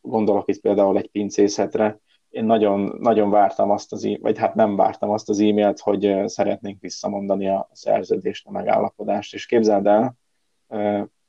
[0.00, 1.98] gondolok itt például egy pincészetre.
[2.28, 6.80] Én nagyon, nagyon vártam azt az, vagy hát nem vártam azt az e-mailt, hogy szeretnénk
[6.80, 10.16] visszamondani a szerződést, a megállapodást, és képzeld el,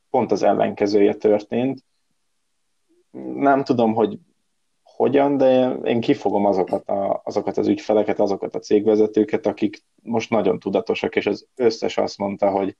[0.09, 1.83] pont az ellenkezője történt.
[3.33, 4.19] Nem tudom, hogy
[4.83, 10.59] hogyan, de én kifogom azokat, a, azokat az ügyfeleket, azokat a cégvezetőket, akik most nagyon
[10.59, 12.77] tudatosak, és az összes azt mondta, hogy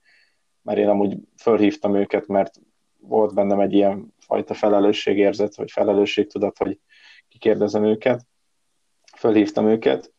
[0.62, 2.60] mert én amúgy fölhívtam őket, mert
[2.98, 6.78] volt bennem egy ilyen fajta felelősségérzet, vagy felelősségtudat, hogy
[7.28, 8.26] kikérdezem őket.
[9.16, 10.12] Fölhívtam őket,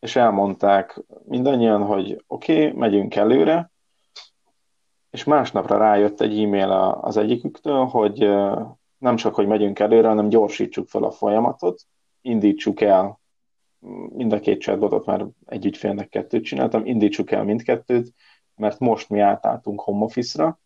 [0.00, 3.69] és elmondták mindannyian, hogy oké, okay, megyünk előre,
[5.10, 6.70] és másnapra rájött egy e-mail
[7.00, 8.18] az egyiküktől, hogy
[8.98, 11.82] nem csak, hogy megyünk előre, hanem gyorsítsuk fel a folyamatot,
[12.20, 13.20] indítsuk el
[14.08, 18.14] mind a két chatbotot, mert egy ügyfélnek kettőt csináltam, indítsuk el mindkettőt,
[18.54, 20.60] mert most mi átálltunk home office-ra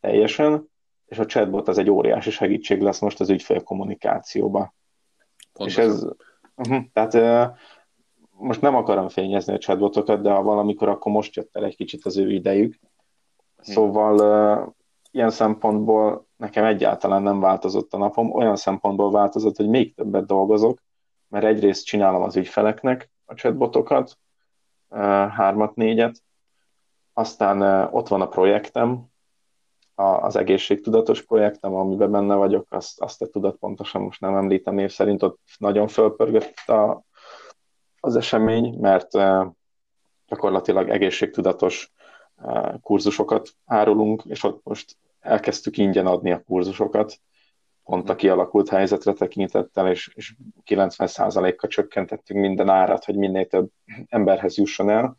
[0.00, 0.68] teljesen,
[1.06, 4.74] és a chatbot az egy óriási segítség lesz most az ügyfél kommunikációba.
[5.52, 5.84] Pontosan.
[5.84, 6.06] És ez,
[6.54, 7.16] uh-huh, tehát
[8.30, 12.04] most nem akarom fényezni a chatbotokat, de ha valamikor, akkor most jött el egy kicsit
[12.04, 12.78] az ő idejük.
[13.66, 14.72] Szóval uh,
[15.10, 20.82] ilyen szempontból nekem egyáltalán nem változott a napom, olyan szempontból változott, hogy még többet dolgozok,
[21.28, 24.18] mert egyrészt csinálom az ügyfeleknek a chatbotokat,
[25.28, 26.22] hármat, négyet,
[27.12, 29.04] aztán ott van a projektem,
[29.94, 34.90] az egészségtudatos projektem, amiben benne vagyok, azt, azt te tudod pontosan, most nem említem név
[34.90, 37.02] szerint, ott nagyon fölpörgött a,
[38.00, 39.10] az esemény, mert
[40.26, 41.92] gyakorlatilag egészségtudatos
[42.80, 47.20] kurzusokat árulunk, és ott most elkezdtük ingyen adni a kurzusokat,
[47.84, 50.34] pont a kialakult helyzetre tekintettel, és, és
[50.66, 53.70] 90%-kal csökkentettünk minden árat, hogy minél több
[54.08, 55.16] emberhez jusson el.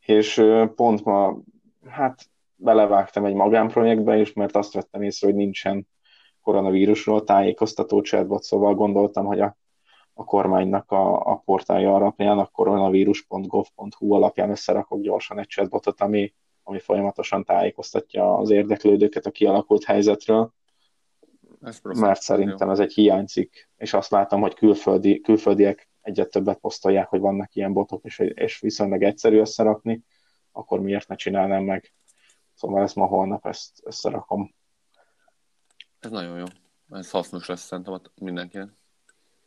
[0.00, 1.36] És pont ma,
[1.86, 2.24] hát
[2.56, 5.88] belevágtam egy magánprojektbe is, mert azt vettem észre, hogy nincsen
[6.42, 9.56] koronavírusról tájékoztató chatbot, szóval gondoltam, hogy a
[10.14, 16.78] a kormánynak a, a portálja alapján, a koronavírus.gov.hu alapján összerakok gyorsan egy chatbotot, ami, ami
[16.78, 20.52] folyamatosan tájékoztatja az érdeklődőket a kialakult helyzetről,
[21.60, 27.08] ez mert szerintem ez egy hiányzik, és azt látom, hogy külföldi, külföldiek egyet többet posztolják,
[27.08, 30.04] hogy vannak ilyen botok, és, és viszonylag egyszerű összerakni,
[30.52, 31.94] akkor miért ne csinálnám meg?
[32.54, 34.54] Szóval ezt ma holnap ezt összerakom.
[36.00, 36.44] Ez nagyon jó.
[36.90, 38.68] Ez hasznos lesz szerintem mindenkinek.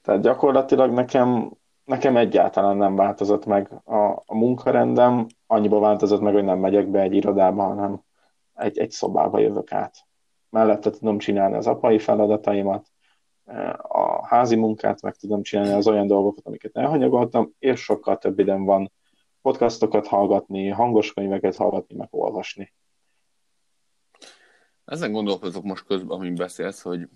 [0.07, 1.51] Tehát gyakorlatilag nekem,
[1.83, 7.01] nekem egyáltalán nem változott meg a, a munkarendem, annyiba változott meg, hogy nem megyek be
[7.01, 8.01] egy irodába, hanem
[8.53, 9.95] egy, egy szobába jövök át.
[10.49, 12.87] Mellette tudom csinálni az apai feladataimat,
[13.77, 18.65] a házi munkát meg tudom csinálni, az olyan dolgokat, amiket elhanyagoltam, és sokkal több időm
[18.65, 18.91] van
[19.41, 22.73] podcastokat hallgatni, hangos könyveket hallgatni, meg olvasni.
[24.85, 27.09] Ezen gondolkozok most közben, amit beszélsz, hogy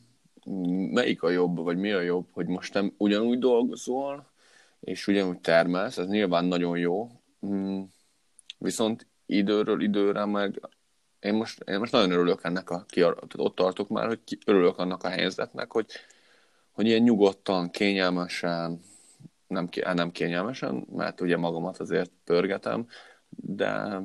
[0.92, 4.32] melyik a jobb, vagy mi a jobb, hogy most nem ugyanúgy dolgozol,
[4.80, 7.12] és ugyanúgy termelsz, ez nyilván nagyon jó,
[7.46, 7.82] mm,
[8.58, 10.60] viszont időről időre meg
[11.22, 15.04] én most, én most nagyon örülök ennek a, tehát ott tartok már, hogy örülök annak
[15.04, 15.86] a helyzetnek, hogy,
[16.72, 18.80] hogy ilyen nyugodtan, kényelmesen,
[19.48, 22.88] nem, nem kényelmesen, mert ugye magamat azért pörgetem,
[23.30, 24.02] de,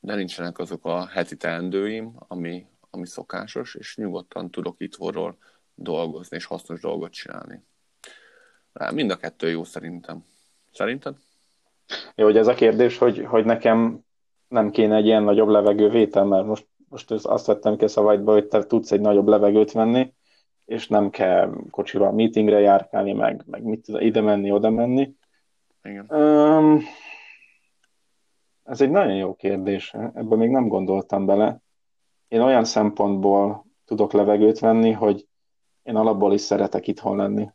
[0.00, 5.38] de nincsenek azok a heti teendőim, ami, ami szokásos, és nyugodtan tudok itthonról
[5.76, 7.64] dolgozni, és hasznos dolgot csinálni.
[8.94, 10.24] Mind a kettő jó szerintem.
[10.72, 11.16] Szerinted?
[12.14, 14.04] Jó, hogy ez a kérdés, hogy, hogy nekem
[14.48, 18.46] nem kéne egy ilyen nagyobb levegővétel, mert most, most azt vettem ki a szavaidba, hogy
[18.46, 20.14] te tudsz egy nagyobb levegőt venni,
[20.64, 25.14] és nem kell kocsival meetingre járkálni, meg, meg mit ide menni, oda menni.
[25.82, 26.06] Igen.
[26.10, 26.82] Um,
[28.62, 31.60] ez egy nagyon jó kérdés, ebben még nem gondoltam bele.
[32.28, 35.26] Én olyan szempontból tudok levegőt venni, hogy
[35.86, 37.50] én alapból is szeretek itthon lenni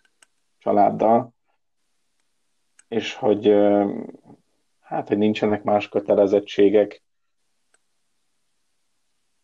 [0.58, 1.34] családdal,
[2.88, 3.54] és hogy
[4.80, 7.04] hát, hogy nincsenek más kötelezettségek.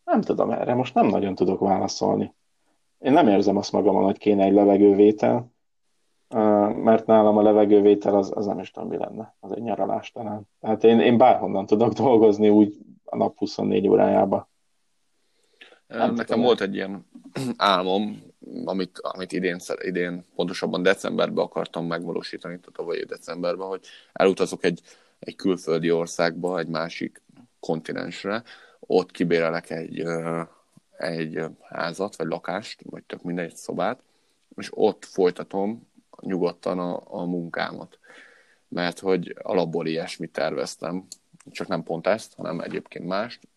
[0.04, 2.34] Nem tudom erre, most nem nagyon tudok válaszolni.
[2.98, 5.52] Én nem érzem azt magamon, hogy kéne egy levegővétel,
[6.74, 9.36] mert nálam a levegővétel az, az nem is tudom, mi lenne.
[9.40, 10.48] Az egy nyaralás talán.
[10.60, 14.48] Tehát én, én bárhonnan tudok dolgozni úgy a nap 24 órájába.
[15.86, 16.42] Nem Nekem tudom.
[16.42, 17.06] volt egy ilyen
[17.56, 18.27] álmom,
[18.64, 24.80] amit, amit idén, idén, pontosabban decemberben akartam megvalósítani, tehát tavalyi decemberben, hogy elutazok egy,
[25.18, 27.22] egy külföldi országba, egy másik
[27.60, 28.42] kontinensre,
[28.80, 30.04] ott kibérelek egy,
[30.96, 34.02] egy házat, vagy lakást, vagy tök mindegy, egy szobát,
[34.56, 35.88] és ott folytatom
[36.20, 37.98] nyugodtan a, a munkámat.
[38.68, 41.06] Mert hogy alapból ilyesmit terveztem,
[41.50, 43.48] csak nem pont ezt, hanem egyébként mást.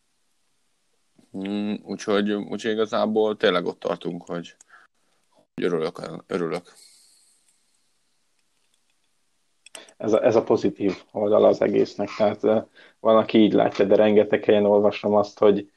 [1.37, 4.55] Mm, úgyhogy, úgyhogy igazából tényleg ott tartunk, hogy
[5.63, 6.61] örülök, örülök.
[9.97, 12.09] Ez a, ez a pozitív oldal az egésznek.
[12.17, 12.41] Tehát
[12.99, 15.71] van, aki így látja, de rengeteg helyen olvasom azt, hogy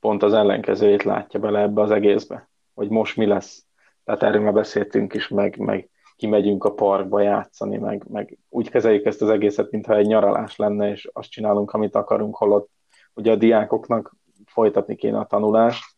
[0.00, 3.66] pont az ellenkezőjét látja bele ebbe az egészbe, hogy most mi lesz.
[4.04, 9.04] Tehát erről már beszéltünk is, meg, meg kimegyünk a parkba játszani, meg, meg úgy kezeljük
[9.04, 12.70] ezt az egészet, mintha egy nyaralás lenne, és azt csinálunk, amit akarunk, holott
[13.14, 15.97] ugye a diákoknak folytatni kéne a tanulást,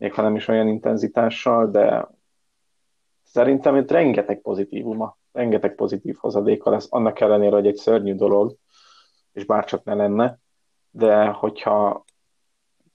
[0.00, 2.08] még ha nem is olyan intenzitással, de
[3.22, 8.56] szerintem itt rengeteg pozitívuma, rengeteg pozitív hozadéka lesz, annak ellenére, hogy egy szörnyű dolog,
[9.32, 10.38] és bárcsak ne lenne,
[10.90, 12.04] de hogyha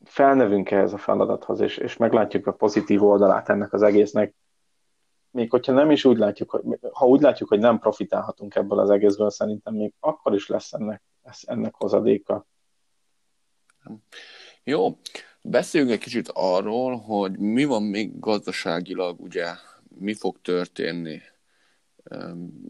[0.03, 4.35] felnevünk ehhez a feladathoz, és, és meglátjuk a pozitív oldalát ennek az egésznek,
[5.31, 8.89] még hogyha nem is úgy látjuk, hogy, ha úgy látjuk, hogy nem profitálhatunk ebből az
[8.89, 11.03] egészből, szerintem még akkor is lesz ennek,
[11.41, 12.45] ennek hozadéka.
[14.63, 14.97] Jó,
[15.47, 19.45] beszéljünk egy kicsit arról, hogy mi van még gazdaságilag, ugye,
[19.99, 21.21] mi fog történni.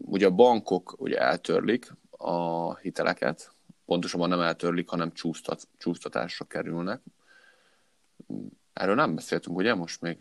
[0.02, 3.52] Ugye a bankok ugye eltörlik a hiteleket,
[3.84, 7.00] pontosabban nem eltörlik, hanem csúsztat, csúsztatásra kerülnek.
[8.72, 10.18] Erről nem beszéltünk, ugye most még?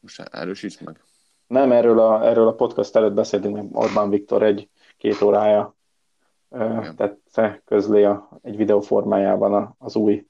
[0.00, 1.02] Most erősíts meg.
[1.46, 5.76] Nem, erről a, erről a podcast előtt beszéltünk, mert Orbán Viktor egy két órája
[6.54, 6.96] Igen.
[6.96, 10.26] tette közlé a, egy videó formájában a, az új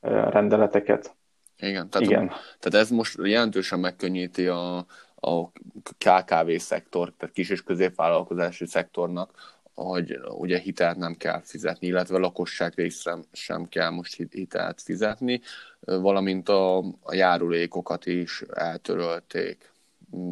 [0.00, 1.15] rendeleteket.
[1.58, 2.26] Igen, tehát, Igen.
[2.58, 4.76] tehát ez most jelentősen megkönnyíti a,
[5.20, 5.50] a
[5.98, 12.72] KKV szektor, tehát kis- és középvállalkozási szektornak, hogy ugye hitelt nem kell fizetni, illetve lakosság
[12.76, 15.40] részre sem kell most hitelt fizetni,
[15.80, 19.72] valamint a, a járulékokat is eltörölték.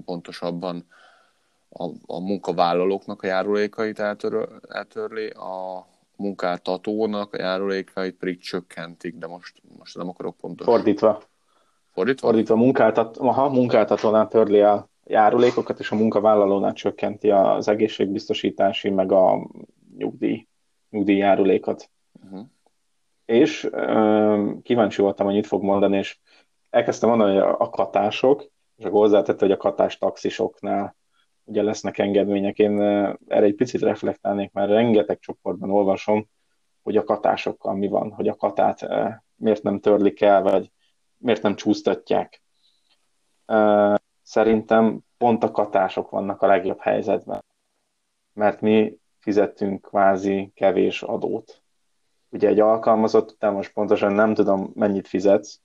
[0.05, 0.87] Pontosabban
[1.69, 9.63] a, a munkavállalóknak a járulékait eltöröl, eltörli, a munkáltatónak a járulékait pedig csökkentik, de most,
[9.79, 10.75] most nem akarok pontosan.
[10.75, 11.23] Fordítva.
[11.93, 12.27] Fordítva?
[12.27, 19.51] Fordítva, munkáltat, aha, munkáltatónál törli el járulékokat, és a munkavállalónál csökkenti az egészségbiztosítási, meg a
[19.99, 20.47] nyugdíj,
[20.91, 21.91] nyugdíjjárulékot.
[22.25, 22.47] Uh-huh.
[23.25, 26.19] És ö, kíváncsi voltam, hogy mit fog mondani, és
[26.71, 30.97] elkezdtem mondani, hogy a katások, és akkor hozzátette, hogy a katás taxisoknál
[31.45, 32.59] ugye lesznek engedmények.
[32.59, 36.29] Én erre egy picit reflektálnék, mert rengeteg csoportban olvasom,
[36.83, 38.89] hogy a katásokkal mi van, hogy a katát
[39.37, 40.71] miért nem törlik el, vagy
[41.17, 42.43] miért nem csúsztatják.
[44.23, 47.45] Szerintem pont a katások vannak a legjobb helyzetben,
[48.33, 51.63] mert mi fizettünk kvázi kevés adót.
[52.29, 55.61] Ugye egy alkalmazott után most pontosan nem tudom, mennyit fizetsz,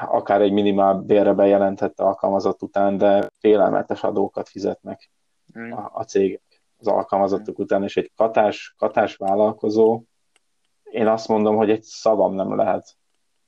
[0.00, 5.10] akár egy minimál bérre bejelentett alkalmazott után, de félelmetes adókat fizetnek
[5.54, 10.02] a, a cégek az alkalmazottuk után, és egy katás, katás vállalkozó,
[10.90, 12.96] én azt mondom, hogy egy szavam nem lehet.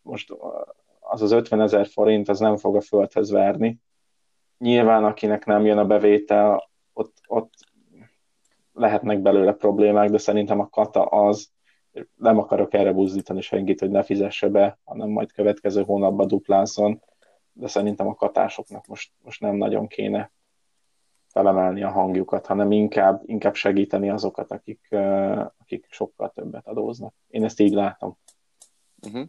[0.03, 0.33] Most
[1.01, 3.79] az az 50 ezer forint, az nem fog a földhez verni.
[4.59, 7.53] Nyilván, akinek nem jön a bevétel, ott, ott
[8.73, 11.53] lehetnek belőle problémák, de szerintem a kata az,
[12.17, 17.03] nem akarok erre buzdítani senkit, hogy ne fizesse be, hanem majd következő hónapban duplázzon,
[17.53, 20.33] de szerintem a katásoknak most, most nem nagyon kéne
[21.27, 24.89] felemelni a hangjukat, hanem inkább, inkább segíteni azokat, akik,
[25.59, 27.15] akik sokkal többet adóznak.
[27.29, 28.17] Én ezt így látom.
[29.07, 29.29] Uh-huh.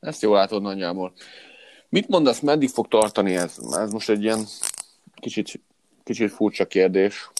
[0.00, 1.12] Ezt jól látod nagyjából.
[1.88, 3.58] Mit mondasz, meddig fog tartani ez?
[3.72, 4.44] Ez most egy ilyen
[5.14, 5.60] kicsit,
[6.04, 7.30] kicsit furcsa kérdés.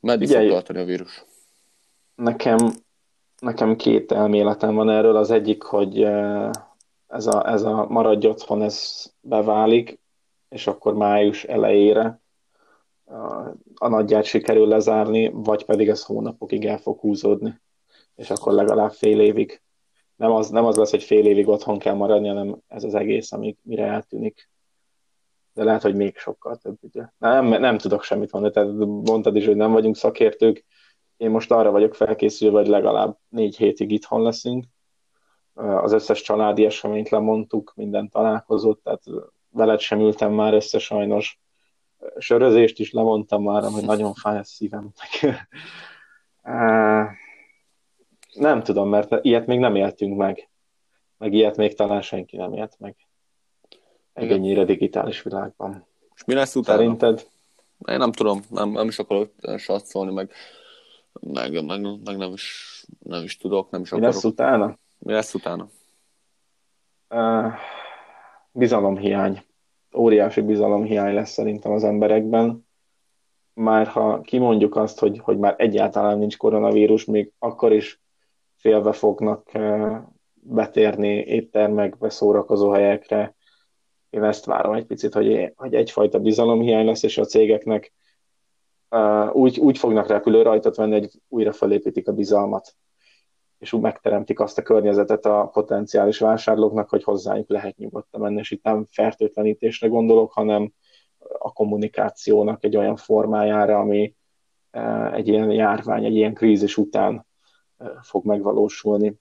[0.00, 1.24] Meddig Ugye, fog tartani a vírus?
[2.16, 2.58] Nekem,
[3.38, 5.16] nekem két elméletem van erről.
[5.16, 6.02] Az egyik, hogy
[7.06, 10.00] ez a, ez a maradj otthon, ez beválik,
[10.48, 12.20] és akkor május elejére
[13.04, 13.14] a,
[13.74, 17.60] a nagyját sikerül lezárni, vagy pedig ez hónapokig el fog húzódni,
[18.14, 19.62] és akkor legalább fél évig.
[20.16, 23.32] Nem az, nem az lesz, hogy fél évig otthon kell maradni, hanem ez az egész,
[23.32, 24.50] amíg mire eltűnik.
[25.54, 27.12] De lehet, hogy még sokkal több idő.
[27.18, 30.64] Nem, nem tudok semmit mondani, tehát mondtad is, hogy nem vagyunk szakértők.
[31.16, 34.64] Én most arra vagyok felkészülve, hogy legalább négy hétig itthon leszünk.
[35.54, 39.02] Az összes családi eseményt lemondtuk, minden találkozót, tehát
[39.50, 41.40] veled sem ültem már össze sajnos.
[42.18, 44.92] Sörözést is lemondtam már, hogy nagyon fáj a szívem.
[48.34, 50.48] nem tudom, mert ilyet még nem éltünk meg.
[51.18, 52.96] Meg ilyet még talán senki nem élt meg.
[54.12, 55.86] Egy ennyire digitális világban.
[56.14, 56.78] És mi lesz utána?
[56.78, 57.26] Szerinted?
[57.88, 60.30] Én nem tudom, nem, nem is akarok satszolni, meg,
[61.20, 64.08] meg, meg, meg nem, is, nem is tudok, nem is akarok.
[64.08, 64.78] Mi lesz utána?
[64.98, 65.68] Mi lesz utána?
[67.08, 67.52] Uh,
[68.52, 69.44] bizalomhiány.
[69.96, 72.66] Óriási bizalomhiány lesz szerintem az emberekben.
[73.52, 78.00] Már ha kimondjuk azt, hogy, hogy már egyáltalán nincs koronavírus, még akkor is
[78.56, 80.02] félve fognak eh,
[80.34, 83.34] betérni éttermekbe, szórakozó helyekre.
[84.10, 87.95] Én ezt várom egy picit, hogy, hogy egyfajta bizalomhiány lesz, és a cégeknek uh,
[89.32, 92.76] úgy, úgy fognak repülő rajtot venni, hogy újra felépítik a bizalmat
[93.58, 98.50] és úgy megteremtik azt a környezetet a potenciális vásárlóknak, hogy hozzájuk lehet nyugodtan menni, és
[98.50, 100.72] itt nem fertőtlenítésre gondolok, hanem
[101.38, 104.14] a kommunikációnak egy olyan formájára, ami
[105.12, 107.26] egy ilyen járvány, egy ilyen krízis után
[108.02, 109.14] fog megvalósulni.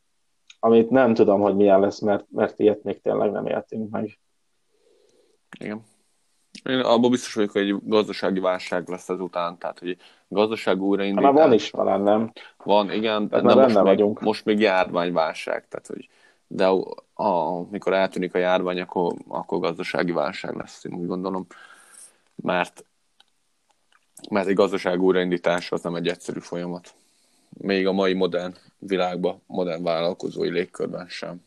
[0.59, 4.19] Amit nem tudom, hogy milyen lesz, mert, mert ilyet még tényleg nem éltünk meg.
[5.59, 5.83] Igen.
[6.69, 9.97] Én abban biztos vagyok, hogy egy gazdasági válság lesz ezután, tehát hogy
[10.27, 11.23] gazdaság újraindítás.
[11.23, 12.31] Már van is talán, nem?
[12.63, 14.21] Van, igen, de, most, még, vagyunk.
[14.21, 16.09] most még járványválság, tehát hogy
[16.47, 16.67] de
[17.15, 21.47] amikor eltűnik a járvány, akkor, akkor gazdasági válság lesz, én úgy gondolom,
[22.35, 22.85] mert,
[24.29, 26.93] mert egy gazdaság újraindítás az nem egy egyszerű folyamat.
[27.49, 31.44] Még a mai modern világban, modern vállalkozói légkörben sem.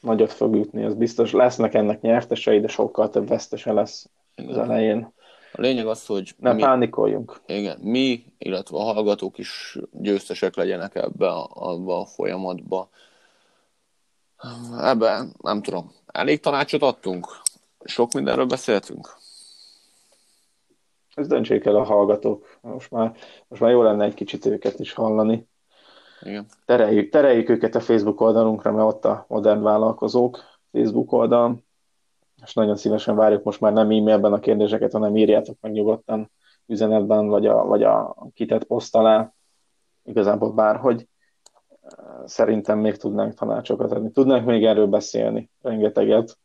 [0.00, 1.32] Nagyot fog ütni, az biztos.
[1.32, 4.08] Lesznek ennek nyertesei, de sokkal több vesztese lesz
[4.48, 5.12] az elején.
[5.52, 7.40] A lényeg az, hogy nem mi, pánikoljunk.
[7.46, 12.88] Igen, mi, illetve a hallgatók is győztesek legyenek ebbe a, abba a folyamatba.
[14.80, 17.26] Ebben nem tudom, elég tanácsot adtunk?
[17.84, 19.16] Sok mindenről beszéltünk?
[21.14, 22.58] Ez döntsék el a hallgatók.
[22.60, 23.16] Most már,
[23.48, 25.46] most már jó lenne egy kicsit őket is hallani.
[26.20, 26.46] Igen.
[26.64, 30.38] Tereljük, tereljük őket a Facebook oldalunkra, mert ott a modern vállalkozók
[30.72, 31.66] Facebook oldal
[32.42, 36.30] és nagyon szívesen várjuk most már nem e-mailben a kérdéseket, hanem írjátok meg nyugodtan
[36.66, 39.32] üzenetben, vagy a, vagy a kitett poszt alá,
[40.04, 41.08] igazából bárhogy.
[42.24, 44.10] Szerintem még tudnánk tanácsokat adni.
[44.10, 46.38] Tudnánk még erről beszélni, rengeteget.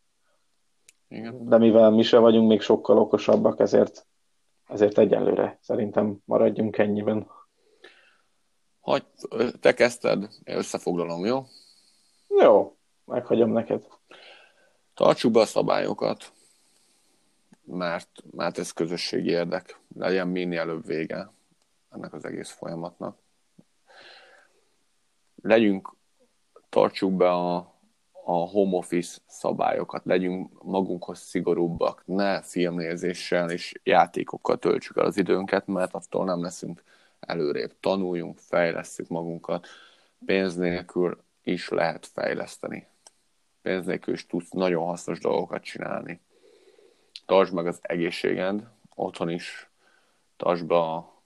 [1.07, 1.47] Igen.
[1.47, 4.05] De mivel mi se vagyunk még sokkal okosabbak, ezért,
[4.67, 7.27] ezért egyelőre szerintem maradjunk ennyiben.
[8.83, 9.05] Hogy
[9.59, 11.45] te kezdted, összefoglalom, jó?
[12.39, 12.75] Jó,
[13.05, 13.87] meghagyom neked.
[14.93, 16.31] Tartsuk be a szabályokat,
[17.63, 19.79] mert, mert ez közösségi érdek.
[19.95, 21.31] Legyen minél előbb vége
[21.89, 23.17] ennek az egész folyamatnak.
[25.41, 25.95] Legyünk,
[26.69, 27.55] tartsuk be a,
[28.23, 35.67] a home office szabályokat, legyünk magunkhoz szigorúbbak, ne filmnézéssel és játékokkal töltsük el az időnket,
[35.67, 36.83] mert attól nem leszünk
[37.25, 37.73] előrébb.
[37.79, 39.67] Tanuljunk, fejlesztjük magunkat,
[40.25, 42.87] pénz nélkül is lehet fejleszteni.
[43.61, 46.19] Pénz nélkül is tudsz nagyon hasznos dolgokat csinálni.
[47.25, 49.69] Tartsd meg az egészséged, otthon is
[50.37, 51.21] tartsd be a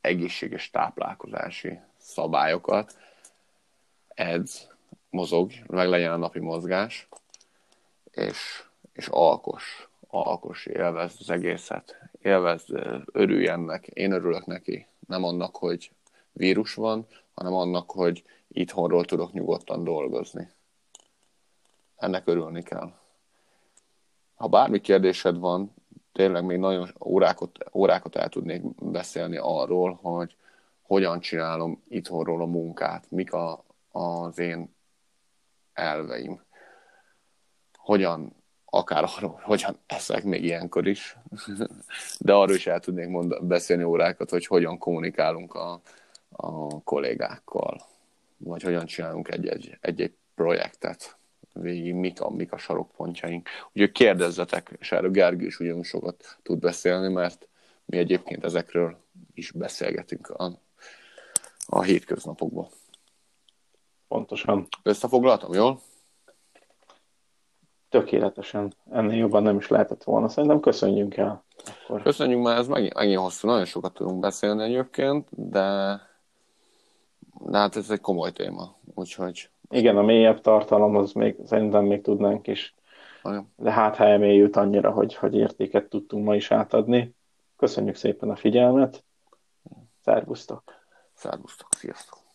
[0.00, 2.96] egészséges táplálkozási szabályokat,
[4.08, 4.68] edz,
[5.10, 7.08] mozog, meg legyen a napi mozgás,
[8.10, 12.70] és, és alkos, alkos, élvezd az egészet, élvezd,
[13.12, 15.90] örülj ennek, én örülök neki, nem annak, hogy
[16.32, 20.50] vírus van, hanem annak, hogy itthonról tudok nyugodtan dolgozni.
[21.96, 22.92] Ennek örülni kell.
[24.34, 25.74] Ha bármi kérdésed van,
[26.12, 30.36] tényleg még nagyon órákat, órákat el tudnék beszélni arról, hogy
[30.82, 34.74] hogyan csinálom itthonról a munkát, mik a, az én
[35.72, 36.42] elveim,
[37.72, 38.32] hogyan,
[38.76, 41.16] akár arról, hogyan eszek még ilyenkor is,
[42.18, 45.80] de arról is el tudnék mond, beszélni órákat, hogy hogyan kommunikálunk a,
[46.30, 47.80] a kollégákkal,
[48.36, 51.16] vagy hogyan csinálunk egy-egy, egy-egy projektet
[51.52, 53.48] végig, mik a, mik a sarokpontjaink.
[53.72, 57.48] Úgyhogy kérdezzetek, és erről Gergő is ugyanúgy sokat tud beszélni, mert
[57.84, 58.98] mi egyébként ezekről
[59.34, 60.52] is beszélgetünk a,
[61.66, 62.68] a hétköznapokban.
[64.08, 64.68] Pontosan.
[64.82, 65.80] Összefoglaltam, jól?
[67.88, 68.72] Tökéletesen.
[68.90, 70.28] Ennél jobban nem is lehetett volna.
[70.28, 71.44] Szerintem köszönjünk el.
[71.84, 72.02] Akkor...
[72.02, 76.00] Köszönjük, mert ez megint, megint hosszú, nagyon sokat tudunk beszélni egyébként, de,
[77.38, 79.50] de hát ez egy komoly téma, úgyhogy...
[79.70, 82.74] Igen, a mélyebb tartalom, az még szerintem még tudnánk is.
[83.56, 87.14] De hát ha emélyült annyira, hogy, hogy értéket tudtunk ma is átadni.
[87.56, 89.04] Köszönjük szépen a figyelmet.
[90.04, 90.62] Szervusztok!
[91.14, 92.25] Szervusztok, sziasztok!